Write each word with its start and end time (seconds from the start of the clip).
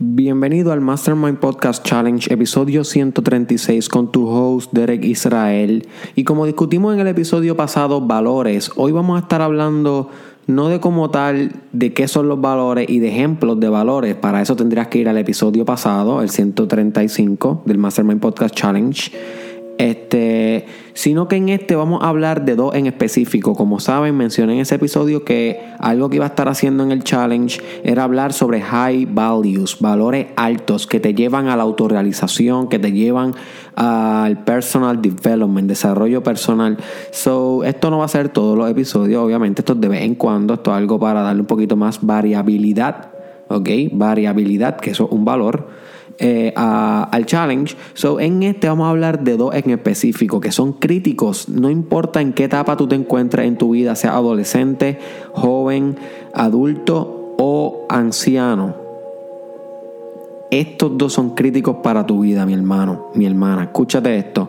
Bienvenido 0.00 0.70
al 0.70 0.80
Mastermind 0.80 1.38
Podcast 1.38 1.84
Challenge, 1.84 2.32
episodio 2.32 2.84
136 2.84 3.88
con 3.88 4.12
tu 4.12 4.28
host 4.28 4.72
Derek 4.72 5.04
Israel. 5.04 5.88
Y 6.14 6.22
como 6.22 6.46
discutimos 6.46 6.94
en 6.94 7.00
el 7.00 7.08
episodio 7.08 7.56
pasado, 7.56 8.00
valores, 8.00 8.70
hoy 8.76 8.92
vamos 8.92 9.16
a 9.16 9.22
estar 9.22 9.42
hablando 9.42 10.08
no 10.46 10.68
de 10.68 10.78
como 10.78 11.10
tal, 11.10 11.50
de 11.72 11.92
qué 11.94 12.06
son 12.06 12.28
los 12.28 12.40
valores 12.40 12.88
y 12.88 13.00
de 13.00 13.08
ejemplos 13.08 13.58
de 13.58 13.68
valores. 13.68 14.14
Para 14.14 14.40
eso 14.40 14.54
tendrías 14.54 14.86
que 14.86 14.98
ir 14.98 15.08
al 15.08 15.18
episodio 15.18 15.64
pasado, 15.64 16.22
el 16.22 16.30
135 16.30 17.62
del 17.66 17.78
Mastermind 17.78 18.20
Podcast 18.20 18.54
Challenge 18.54 19.10
este, 19.78 20.66
sino 20.92 21.28
que 21.28 21.36
en 21.36 21.48
este 21.48 21.76
vamos 21.76 22.02
a 22.02 22.08
hablar 22.08 22.44
de 22.44 22.56
dos 22.56 22.74
en 22.74 22.86
específico. 22.86 23.54
Como 23.54 23.78
saben, 23.78 24.16
mencioné 24.16 24.54
en 24.54 24.58
ese 24.60 24.74
episodio 24.74 25.24
que 25.24 25.60
algo 25.78 26.10
que 26.10 26.16
iba 26.16 26.24
a 26.24 26.28
estar 26.28 26.48
haciendo 26.48 26.82
en 26.82 26.90
el 26.90 27.04
challenge 27.04 27.60
era 27.84 28.02
hablar 28.02 28.32
sobre 28.32 28.60
high 28.60 29.06
values, 29.06 29.78
valores 29.78 30.26
altos 30.36 30.88
que 30.88 30.98
te 30.98 31.14
llevan 31.14 31.46
a 31.46 31.56
la 31.56 31.62
autorrealización, 31.62 32.68
que 32.68 32.80
te 32.80 32.90
llevan 32.90 33.34
al 33.76 34.42
personal 34.42 35.00
development, 35.00 35.68
desarrollo 35.68 36.24
personal. 36.24 36.76
So, 37.12 37.62
esto 37.62 37.90
no 37.90 37.98
va 37.98 38.06
a 38.06 38.08
ser 38.08 38.30
todos 38.30 38.58
los 38.58 38.68
episodios, 38.68 39.22
obviamente, 39.22 39.62
esto 39.62 39.74
es 39.74 39.80
de 39.80 39.88
vez 39.88 40.02
en 40.02 40.16
cuando, 40.16 40.54
esto 40.54 40.72
es 40.72 40.76
algo 40.76 40.98
para 40.98 41.22
darle 41.22 41.42
un 41.42 41.46
poquito 41.46 41.76
más 41.76 42.04
variabilidad, 42.04 43.10
¿ok? 43.46 43.68
Variabilidad, 43.92 44.76
que 44.78 44.90
eso 44.90 45.04
es 45.04 45.12
un 45.12 45.24
valor. 45.24 45.68
Eh, 46.20 46.52
al 46.56 47.26
challenge. 47.26 47.76
So, 47.94 48.18
en 48.18 48.42
este 48.42 48.68
vamos 48.68 48.86
a 48.86 48.90
hablar 48.90 49.22
de 49.22 49.36
dos 49.36 49.54
en 49.54 49.70
específico 49.70 50.40
que 50.40 50.50
son 50.50 50.72
críticos. 50.72 51.48
No 51.48 51.70
importa 51.70 52.20
en 52.20 52.32
qué 52.32 52.44
etapa 52.44 52.76
tú 52.76 52.88
te 52.88 52.96
encuentres 52.96 53.46
en 53.46 53.56
tu 53.56 53.70
vida, 53.70 53.94
sea 53.94 54.16
adolescente, 54.16 54.98
joven, 55.32 55.96
adulto 56.34 57.36
o 57.38 57.86
anciano. 57.88 58.74
Estos 60.50 60.98
dos 60.98 61.12
son 61.12 61.36
críticos 61.36 61.76
para 61.84 62.04
tu 62.04 62.20
vida, 62.22 62.44
mi 62.46 62.54
hermano, 62.54 63.10
mi 63.14 63.24
hermana. 63.24 63.64
Escúchate 63.64 64.18
esto. 64.18 64.48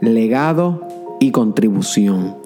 Legado 0.00 0.82
y 1.18 1.30
contribución. 1.30 2.36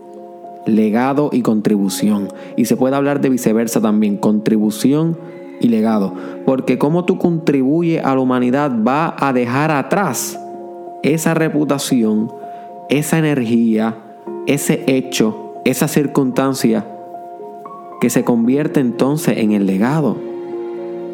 Legado 0.66 1.30
y 1.32 1.42
contribución. 1.42 2.28
Y 2.56 2.66
se 2.66 2.76
puede 2.76 2.94
hablar 2.94 3.20
de 3.20 3.30
viceversa 3.30 3.80
también. 3.80 4.16
Contribución 4.16 5.16
y 5.60 5.68
legado. 5.68 6.14
Porque 6.44 6.78
como 6.78 7.04
tú 7.04 7.18
contribuyes 7.18 8.04
a 8.04 8.14
la 8.14 8.20
humanidad 8.20 8.72
va 8.82 9.14
a 9.18 9.32
dejar 9.32 9.70
atrás 9.70 10.40
esa 11.02 11.34
reputación, 11.34 12.32
esa 12.88 13.18
energía, 13.18 13.96
ese 14.46 14.82
hecho, 14.86 15.54
esa 15.64 15.86
circunstancia 15.86 16.86
que 18.00 18.10
se 18.10 18.24
convierte 18.24 18.80
entonces 18.80 19.38
en 19.38 19.52
el 19.52 19.66
legado. 19.66 20.16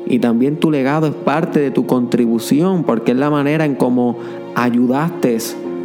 Y 0.07 0.21
también 0.21 0.59
tu 0.59 0.71
legado 0.71 1.09
es 1.09 1.15
parte 1.15 1.59
de 1.59 1.73
tu 1.73 1.87
contribución 1.87 2.85
porque 2.85 3.11
es 3.11 3.19
la 3.19 3.29
manera 3.29 3.65
en 3.65 3.75
cómo 3.75 4.17
ayudaste 4.55 5.37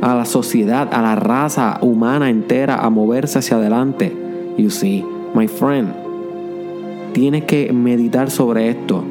a 0.02 0.16
la 0.16 0.25
sociedad, 0.25 0.90
a 0.94 1.02
la 1.02 1.16
raza 1.16 1.80
humana 1.81 2.30
entera 2.30 2.75
a 2.75 2.90
moverse 2.92 3.40
hacia 3.40 3.58
adelante. 3.58 4.16
You 4.58 4.70
see, 4.70 5.03
my 5.34 5.48
friend. 5.48 6.11
Tienes 7.14 7.44
que 7.44 7.73
meditar 7.73 8.31
sobre 8.31 8.70
esto. 8.70 9.04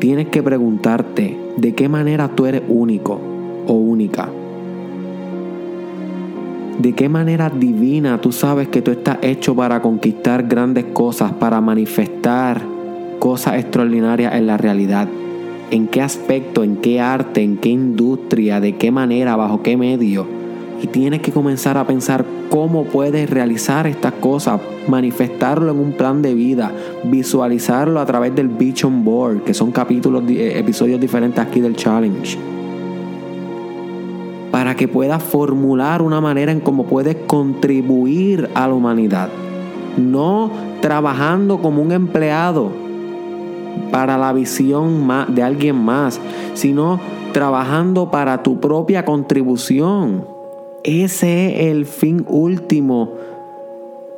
Tienes 0.00 0.28
que 0.28 0.42
preguntarte 0.42 1.36
de 1.56 1.74
qué 1.74 1.88
manera 1.88 2.28
tú 2.28 2.46
eres 2.46 2.62
único 2.68 3.20
o 3.66 3.72
única. 3.74 4.28
¿De 6.78 6.92
qué 6.94 7.08
manera 7.08 7.50
divina 7.50 8.20
tú 8.20 8.32
sabes 8.32 8.68
que 8.68 8.82
tú 8.82 8.90
estás 8.90 9.18
hecho 9.22 9.54
para 9.54 9.82
conquistar 9.82 10.46
grandes 10.48 10.86
cosas, 10.86 11.32
para 11.32 11.60
manifestar 11.60 12.62
cosas 13.18 13.60
extraordinarias 13.60 14.34
en 14.34 14.46
la 14.46 14.56
realidad? 14.56 15.08
¿En 15.70 15.86
qué 15.86 16.02
aspecto, 16.02 16.64
en 16.64 16.76
qué 16.76 17.00
arte, 17.00 17.42
en 17.42 17.58
qué 17.58 17.68
industria, 17.68 18.60
de 18.60 18.76
qué 18.76 18.90
manera, 18.90 19.36
bajo 19.36 19.62
qué 19.62 19.76
medio? 19.76 20.37
Y 20.80 20.86
tienes 20.86 21.20
que 21.20 21.32
comenzar 21.32 21.76
a 21.76 21.86
pensar 21.86 22.24
cómo 22.50 22.84
puedes 22.84 23.28
realizar 23.28 23.86
estas 23.86 24.12
cosas, 24.14 24.60
manifestarlo 24.86 25.72
en 25.72 25.78
un 25.78 25.92
plan 25.92 26.22
de 26.22 26.34
vida, 26.34 26.72
visualizarlo 27.04 28.00
a 28.00 28.06
través 28.06 28.34
del 28.34 28.48
Vision 28.48 29.04
Board, 29.04 29.42
que 29.42 29.54
son 29.54 29.72
capítulos, 29.72 30.22
eh, 30.28 30.58
episodios 30.58 31.00
diferentes 31.00 31.44
aquí 31.44 31.60
del 31.60 31.74
challenge. 31.74 32.38
Para 34.52 34.76
que 34.76 34.88
puedas 34.88 35.22
formular 35.22 36.00
una 36.00 36.20
manera 36.20 36.52
en 36.52 36.60
cómo 36.60 36.84
puedes 36.84 37.16
contribuir 37.26 38.48
a 38.54 38.68
la 38.68 38.74
humanidad. 38.74 39.28
No 39.96 40.50
trabajando 40.80 41.58
como 41.58 41.82
un 41.82 41.92
empleado 41.92 42.70
para 43.90 44.16
la 44.16 44.32
visión 44.32 45.08
de 45.28 45.42
alguien 45.42 45.76
más, 45.76 46.20
sino 46.54 47.00
trabajando 47.32 48.10
para 48.10 48.42
tu 48.42 48.60
propia 48.60 49.04
contribución. 49.04 50.37
Ese 50.88 51.66
es 51.66 51.66
el 51.66 51.84
fin 51.84 52.24
último 52.26 53.12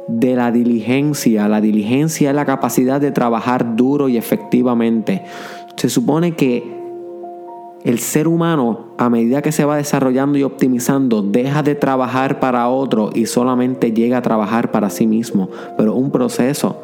de 0.06 0.36
la 0.36 0.52
diligencia. 0.52 1.48
La 1.48 1.60
diligencia 1.60 2.30
es 2.30 2.36
la 2.36 2.44
capacidad 2.44 3.00
de 3.00 3.10
trabajar 3.10 3.74
duro 3.74 4.08
y 4.08 4.16
efectivamente. 4.16 5.24
Se 5.74 5.88
supone 5.88 6.36
que 6.36 6.62
el 7.82 7.98
ser 7.98 8.28
humano, 8.28 8.90
a 8.98 9.10
medida 9.10 9.42
que 9.42 9.50
se 9.50 9.64
va 9.64 9.78
desarrollando 9.78 10.38
y 10.38 10.44
optimizando, 10.44 11.22
deja 11.22 11.64
de 11.64 11.74
trabajar 11.74 12.38
para 12.38 12.68
otro 12.68 13.10
y 13.12 13.26
solamente 13.26 13.90
llega 13.90 14.18
a 14.18 14.22
trabajar 14.22 14.70
para 14.70 14.90
sí 14.90 15.08
mismo. 15.08 15.48
Pero 15.76 15.96
un 15.96 16.12
proceso. 16.12 16.76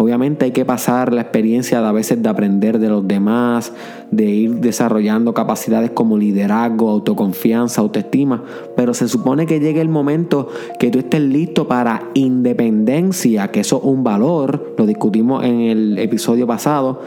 Obviamente 0.00 0.46
hay 0.46 0.52
que 0.52 0.64
pasar 0.64 1.12
la 1.12 1.20
experiencia 1.20 1.82
de 1.82 1.86
a 1.86 1.92
veces 1.92 2.22
de 2.22 2.28
aprender 2.30 2.78
de 2.78 2.88
los 2.88 3.06
demás, 3.06 3.70
de 4.10 4.24
ir 4.24 4.54
desarrollando 4.54 5.34
capacidades 5.34 5.90
como 5.90 6.16
liderazgo, 6.16 6.88
autoconfianza, 6.88 7.82
autoestima, 7.82 8.42
pero 8.74 8.94
se 8.94 9.08
supone 9.08 9.44
que 9.44 9.60
llegue 9.60 9.82
el 9.82 9.90
momento 9.90 10.48
que 10.78 10.90
tú 10.90 11.00
estés 11.00 11.20
listo 11.20 11.68
para 11.68 12.04
independencia, 12.14 13.48
que 13.48 13.60
eso 13.60 13.76
es 13.76 13.84
un 13.84 14.02
valor, 14.02 14.74
lo 14.78 14.86
discutimos 14.86 15.44
en 15.44 15.60
el 15.60 15.98
episodio 15.98 16.46
pasado, 16.46 17.02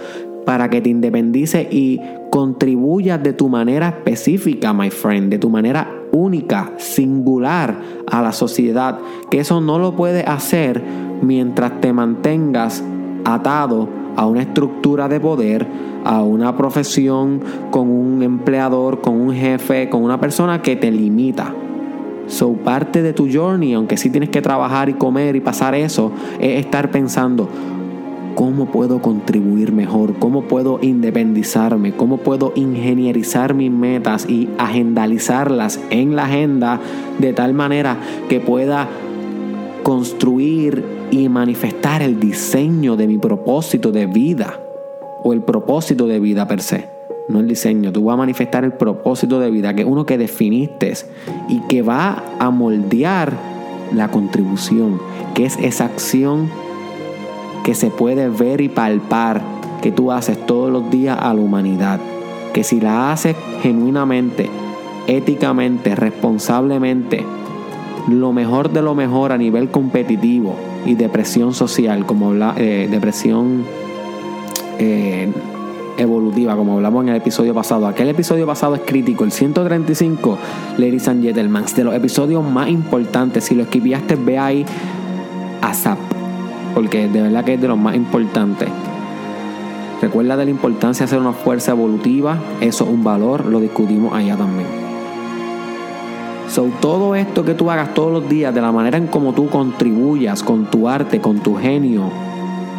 para 0.45 0.69
que 0.69 0.79
te 0.79 0.91
independices 0.91 1.65
y 1.71 1.99
contribuyas 2.29 3.23
de 3.23 3.33
tu 3.33 3.49
manera 3.49 3.89
específica, 3.89 4.71
my 4.71 4.91
friend, 4.91 5.31
de 5.31 5.39
tu 5.39 5.49
manera 5.49 6.03
única, 6.11 6.73
singular 6.77 7.75
a 8.05 8.21
la 8.21 8.33
sociedad, 8.33 8.99
que 9.31 9.39
eso 9.39 9.61
no 9.61 9.79
lo 9.79 9.95
puedes 9.95 10.27
hacer 10.27 10.83
mientras 11.23 11.79
te 11.81 11.93
mantengas 11.93 12.83
atado 13.25 13.87
a 14.15 14.27
una 14.27 14.41
estructura 14.41 15.07
de 15.07 15.19
poder, 15.19 15.65
a 16.03 16.21
una 16.21 16.55
profesión 16.55 17.41
con 17.71 17.89
un 17.89 18.21
empleador, 18.21 19.01
con 19.01 19.19
un 19.19 19.33
jefe, 19.33 19.89
con 19.89 20.03
una 20.03 20.19
persona 20.19 20.61
que 20.61 20.75
te 20.75 20.91
limita. 20.91 21.53
So, 22.27 22.53
parte 22.53 23.01
de 23.01 23.13
tu 23.13 23.27
journey, 23.31 23.73
aunque 23.73 23.97
sí 23.97 24.09
tienes 24.09 24.29
que 24.29 24.41
trabajar 24.41 24.89
y 24.89 24.93
comer 24.93 25.35
y 25.35 25.41
pasar 25.41 25.75
eso, 25.75 26.11
es 26.39 26.59
estar 26.59 26.89
pensando, 26.89 27.49
¿cómo 28.35 28.67
puedo 28.67 29.01
contribuir 29.01 29.73
mejor? 29.73 30.13
¿Cómo 30.19 30.43
puedo 30.43 30.79
independizarme? 30.81 31.93
¿Cómo 31.93 32.17
puedo 32.17 32.53
ingenierizar 32.55 33.53
mis 33.53 33.71
metas 33.71 34.29
y 34.29 34.49
agendalizarlas 34.57 35.81
en 35.89 36.15
la 36.15 36.25
agenda 36.25 36.79
de 37.19 37.33
tal 37.33 37.53
manera 37.53 37.97
que 38.29 38.39
pueda 38.39 38.87
construir 39.83 41.02
y 41.13 41.29
manifestar 41.29 42.01
el 42.01 42.19
diseño 42.19 42.95
de 42.95 43.05
mi 43.05 43.19
propósito 43.19 43.91
de 43.91 44.07
vida 44.07 44.59
o 45.23 45.31
el 45.31 45.41
propósito 45.41 46.07
de 46.07 46.19
vida 46.19 46.47
per 46.47 46.59
se. 46.59 46.89
No 47.29 47.39
el 47.39 47.47
diseño, 47.47 47.91
tú 47.93 48.05
vas 48.05 48.15
a 48.15 48.17
manifestar 48.17 48.63
el 48.63 48.73
propósito 48.73 49.39
de 49.39 49.51
vida, 49.51 49.75
que 49.75 49.83
es 49.83 49.87
uno 49.87 50.07
que 50.07 50.17
definiste 50.17 50.91
y 51.47 51.59
que 51.67 51.83
va 51.83 52.23
a 52.39 52.49
moldear 52.49 53.31
la 53.93 54.09
contribución, 54.09 54.99
que 55.35 55.45
es 55.45 55.57
esa 55.59 55.85
acción 55.85 56.49
que 57.63 57.75
se 57.75 57.91
puede 57.91 58.27
ver 58.29 58.59
y 58.59 58.69
palpar 58.69 59.41
que 59.83 59.91
tú 59.91 60.11
haces 60.11 60.43
todos 60.47 60.71
los 60.71 60.89
días 60.89 61.17
a 61.21 61.31
la 61.33 61.41
humanidad. 61.41 61.99
Que 62.53 62.63
si 62.63 62.81
la 62.81 63.11
haces 63.11 63.35
genuinamente, 63.61 64.49
éticamente, 65.05 65.93
responsablemente, 65.93 67.23
lo 68.07 68.33
mejor 68.33 68.71
de 68.71 68.81
lo 68.81 68.95
mejor 68.95 69.31
a 69.31 69.37
nivel 69.37 69.69
competitivo 69.69 70.55
y 70.85 70.95
depresión 70.95 71.53
social, 71.53 72.05
como 72.05 72.29
habla, 72.29 72.53
eh, 72.57 72.87
depresión 72.89 73.63
eh, 74.79 75.31
evolutiva, 75.97 76.55
como 76.55 76.73
hablamos 76.73 77.03
en 77.03 77.09
el 77.09 77.15
episodio 77.15 77.53
pasado. 77.53 77.87
Aquel 77.87 78.09
episodio 78.09 78.45
pasado 78.45 78.75
es 78.75 78.81
crítico, 78.81 79.23
el 79.23 79.31
135, 79.31 80.37
ladies 80.77 81.07
and 81.07 81.23
gentlemen, 81.23 81.63
de 81.75 81.83
los 81.83 81.93
episodios 81.93 82.43
más 82.43 82.69
importantes. 82.69 83.45
Si 83.45 83.55
lo 83.55 83.63
escribiste, 83.63 84.15
ve 84.15 84.37
ahí 84.37 84.65
a 85.61 85.73
Zap, 85.73 85.99
porque 86.73 87.07
de 87.07 87.21
verdad 87.21 87.43
que 87.45 87.53
es 87.53 87.61
de 87.61 87.67
los 87.67 87.77
más 87.77 87.95
importantes. 87.95 88.69
Recuerda 90.01 90.35
de 90.35 90.43
la 90.43 90.51
importancia 90.51 91.05
de 91.05 91.09
ser 91.09 91.19
una 91.19 91.31
fuerza 91.31 91.71
evolutiva, 91.71 92.37
eso 92.59 92.83
es 92.83 92.89
un 92.89 93.05
valor, 93.05 93.45
lo 93.45 93.61
discutimos 93.61 94.13
allá 94.13 94.35
también. 94.35 94.82
Todo 96.53 97.15
esto 97.15 97.43
que 97.43 97.55
tú 97.55 97.71
hagas 97.71 97.95
todos 97.95 98.11
los 98.11 98.29
días, 98.29 98.53
de 98.53 98.61
la 98.61 98.71
manera 98.71 98.99
en 98.99 99.07
cómo 99.07 99.33
tú 99.33 99.49
contribuyas 99.49 100.43
con 100.43 100.65
tu 100.65 100.87
arte, 100.87 101.19
con 101.19 101.39
tu 101.39 101.55
genio, 101.55 102.11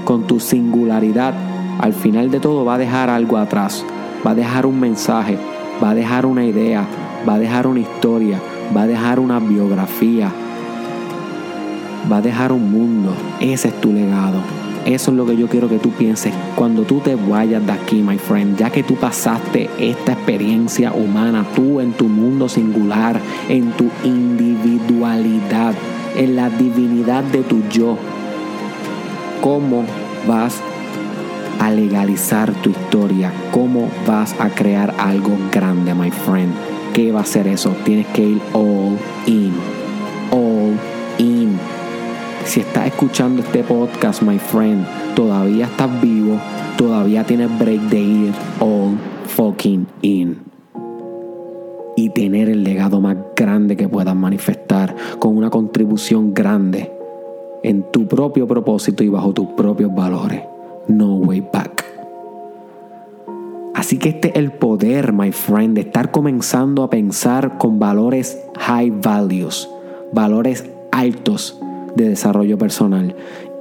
con 0.04 0.28
tu 0.28 0.38
singularidad, 0.38 1.34
al 1.80 1.92
final 1.92 2.30
de 2.30 2.38
todo 2.38 2.64
va 2.64 2.74
a 2.74 2.78
dejar 2.78 3.10
algo 3.10 3.36
atrás, 3.36 3.84
va 4.24 4.30
a 4.30 4.34
dejar 4.36 4.64
un 4.64 4.78
mensaje, 4.78 5.36
va 5.82 5.90
a 5.90 5.94
dejar 5.96 6.24
una 6.24 6.44
idea, 6.44 6.86
va 7.28 7.34
a 7.34 7.38
dejar 7.40 7.66
una 7.66 7.80
historia, 7.80 8.40
va 8.76 8.82
a 8.82 8.86
dejar 8.86 9.18
una 9.18 9.40
biografía, 9.40 10.30
va 12.10 12.18
a 12.18 12.22
dejar 12.22 12.52
un 12.52 12.70
mundo. 12.70 13.14
Ese 13.40 13.68
es 13.68 13.80
tu 13.80 13.92
legado. 13.92 14.40
Eso 14.84 15.10
es 15.10 15.16
lo 15.16 15.24
que 15.24 15.36
yo 15.36 15.48
quiero 15.48 15.68
que 15.68 15.78
tú 15.78 15.90
pienses 15.90 16.34
cuando 16.56 16.82
tú 16.82 17.00
te 17.00 17.14
vayas 17.14 17.64
de 17.64 17.72
aquí, 17.72 18.02
my 18.02 18.18
friend, 18.18 18.58
ya 18.58 18.68
que 18.68 18.82
tú 18.82 18.96
pasaste 18.96 19.70
esta 19.78 20.12
experiencia 20.12 20.92
humana, 20.92 21.46
tú 21.54 21.80
en 21.80 21.92
tu 21.92 22.06
mundo 22.06 22.50
singular, 22.50 23.18
en 23.48 23.72
tu 23.72 23.88
individualidad, 24.04 25.72
en 26.16 26.36
la 26.36 26.50
divinidad 26.50 27.24
de 27.24 27.42
tu 27.44 27.62
yo. 27.70 27.96
¿Cómo 29.40 29.84
vas 30.28 30.60
a 31.58 31.70
legalizar 31.70 32.52
tu 32.52 32.70
historia? 32.70 33.32
¿Cómo 33.52 33.88
vas 34.06 34.34
a 34.38 34.50
crear 34.50 34.94
algo 34.98 35.30
grande, 35.50 35.94
my 35.94 36.10
friend? 36.10 36.52
¿Qué 36.92 37.10
va 37.10 37.22
a 37.22 37.24
ser 37.24 37.46
eso? 37.46 37.74
Tienes 37.84 38.06
que 38.08 38.22
ir 38.22 38.40
all 38.52 38.98
in. 39.26 39.83
Si 42.44 42.60
estás 42.60 42.86
escuchando 42.86 43.42
este 43.42 43.64
podcast, 43.64 44.22
my 44.22 44.38
friend, 44.38 44.86
todavía 45.16 45.64
estás 45.64 46.00
vivo, 46.00 46.38
todavía 46.76 47.24
tienes 47.24 47.58
break 47.58 47.80
de 47.88 48.00
ir 48.00 48.34
all 48.60 48.98
fucking 49.26 49.86
in. 50.02 50.38
Y 51.96 52.10
tener 52.10 52.50
el 52.50 52.62
legado 52.62 53.00
más 53.00 53.16
grande 53.34 53.76
que 53.76 53.88
puedas 53.88 54.14
manifestar 54.14 54.94
con 55.18 55.36
una 55.36 55.48
contribución 55.48 56.34
grande 56.34 56.92
en 57.62 57.90
tu 57.90 58.06
propio 58.06 58.46
propósito 58.46 59.02
y 59.02 59.08
bajo 59.08 59.32
tus 59.32 59.46
propios 59.56 59.94
valores. 59.94 60.42
No 60.86 61.16
way 61.16 61.40
back. 61.40 61.82
Así 63.74 63.98
que 63.98 64.10
este 64.10 64.28
es 64.28 64.36
el 64.36 64.52
poder, 64.52 65.14
my 65.14 65.32
friend, 65.32 65.74
de 65.74 65.80
estar 65.80 66.10
comenzando 66.10 66.82
a 66.82 66.90
pensar 66.90 67.56
con 67.56 67.78
valores 67.78 68.38
high 68.58 68.90
values, 68.90 69.68
valores 70.12 70.70
altos 70.92 71.58
de 71.94 72.10
desarrollo 72.10 72.58
personal. 72.58 73.14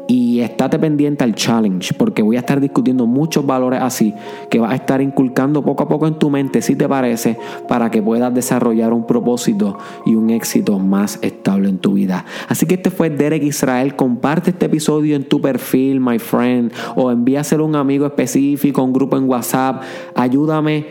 Y 0.05 0.41
estate 0.41 0.79
pendiente 0.79 1.23
al 1.23 1.33
challenge, 1.33 1.93
porque 1.93 2.21
voy 2.21 2.35
a 2.35 2.39
estar 2.39 2.59
discutiendo 2.59 3.05
muchos 3.07 3.45
valores 3.45 3.79
así 3.81 4.13
que 4.49 4.59
vas 4.59 4.73
a 4.73 4.75
estar 4.75 5.01
inculcando 5.01 5.63
poco 5.63 5.83
a 5.83 5.87
poco 5.87 6.07
en 6.07 6.19
tu 6.19 6.29
mente, 6.29 6.61
si 6.61 6.75
te 6.75 6.89
parece, 6.89 7.37
para 7.69 7.89
que 7.89 8.01
puedas 8.01 8.33
desarrollar 8.33 8.91
un 8.91 9.07
propósito 9.07 9.77
y 10.05 10.15
un 10.15 10.29
éxito 10.29 10.77
más 10.77 11.19
estable 11.21 11.69
en 11.69 11.77
tu 11.77 11.93
vida. 11.93 12.25
Así 12.49 12.65
que 12.65 12.73
este 12.73 12.91
fue 12.91 13.09
Derek 13.09 13.43
Israel. 13.43 13.95
Comparte 13.95 14.49
este 14.49 14.65
episodio 14.65 15.15
en 15.15 15.23
tu 15.23 15.39
perfil, 15.39 16.01
my 16.01 16.19
friend, 16.19 16.73
o 16.97 17.09
envíaselo 17.09 17.63
a 17.63 17.67
un 17.67 17.77
amigo 17.77 18.05
específico, 18.05 18.83
un 18.83 18.91
grupo 18.91 19.15
en 19.15 19.29
WhatsApp. 19.29 19.83
Ayúdame 20.15 20.85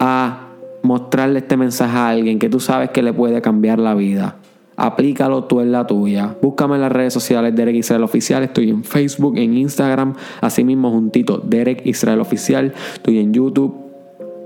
a 0.00 0.48
mostrarle 0.82 1.38
este 1.38 1.56
mensaje 1.56 1.96
a 1.96 2.08
alguien 2.08 2.40
que 2.40 2.48
tú 2.48 2.58
sabes 2.58 2.90
que 2.90 3.02
le 3.02 3.12
puede 3.12 3.40
cambiar 3.40 3.78
la 3.78 3.94
vida. 3.94 4.36
Aplícalo 4.76 5.44
tú 5.44 5.60
en 5.60 5.72
la 5.72 5.86
tuya. 5.86 6.36
Búscame 6.42 6.74
en 6.74 6.82
las 6.82 6.92
redes 6.92 7.12
sociales 7.12 7.54
Derek 7.56 7.76
Israel 7.76 8.02
Oficial. 8.02 8.42
Estoy 8.42 8.70
en 8.70 8.84
Facebook, 8.84 9.36
en 9.38 9.56
Instagram, 9.56 10.14
así 10.40 10.64
mismo 10.64 10.90
juntito 10.90 11.38
Derek 11.38 11.86
Israel 11.86 12.20
Oficial. 12.20 12.74
Estoy 12.94 13.18
en 13.18 13.32
YouTube 13.32 13.86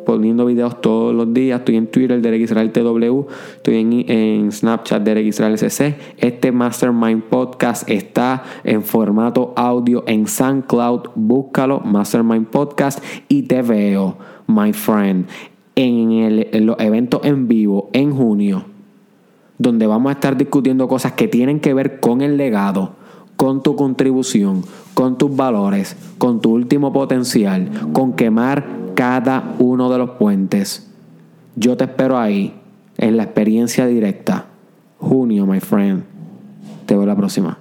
poniendo 0.06 0.46
videos 0.46 0.80
todos 0.80 1.14
los 1.14 1.32
días. 1.34 1.60
Estoy 1.60 1.76
en 1.76 1.88
Twitter, 1.88 2.20
Derek 2.20 2.42
Israel 2.42 2.70
TW. 2.70 3.26
Estoy 3.56 4.04
en, 4.08 4.52
Snapchat, 4.52 5.02
Derek 5.02 5.26
Israel 5.26 5.58
SC. 5.58 5.96
Este 6.18 6.52
Mastermind 6.52 7.24
Podcast 7.24 7.88
está 7.90 8.44
en 8.62 8.82
formato 8.82 9.52
audio 9.56 10.04
en 10.06 10.28
SoundCloud. 10.28 11.10
Búscalo, 11.16 11.80
Mastermind 11.80 12.46
Podcast. 12.46 13.02
Y 13.28 13.42
te 13.42 13.62
veo, 13.62 14.16
my 14.46 14.72
friend, 14.72 15.26
en, 15.74 16.12
el, 16.12 16.48
en 16.52 16.66
los 16.66 16.78
eventos 16.78 17.20
en 17.24 17.48
vivo 17.48 17.90
en 17.92 18.12
junio 18.12 18.69
donde 19.60 19.86
vamos 19.86 20.08
a 20.08 20.14
estar 20.14 20.38
discutiendo 20.38 20.88
cosas 20.88 21.12
que 21.12 21.28
tienen 21.28 21.60
que 21.60 21.74
ver 21.74 22.00
con 22.00 22.22
el 22.22 22.38
legado, 22.38 22.94
con 23.36 23.62
tu 23.62 23.76
contribución, 23.76 24.64
con 24.94 25.18
tus 25.18 25.36
valores, 25.36 25.96
con 26.16 26.40
tu 26.40 26.52
último 26.54 26.94
potencial, 26.94 27.68
con 27.92 28.14
quemar 28.14 28.66
cada 28.94 29.54
uno 29.58 29.90
de 29.90 29.98
los 29.98 30.10
puentes. 30.12 30.90
Yo 31.56 31.76
te 31.76 31.84
espero 31.84 32.18
ahí, 32.18 32.54
en 32.96 33.18
la 33.18 33.24
experiencia 33.24 33.86
directa. 33.86 34.46
Junio, 34.98 35.44
my 35.44 35.60
friend. 35.60 36.04
Te 36.86 36.96
veo 36.96 37.04
la 37.04 37.16
próxima. 37.16 37.58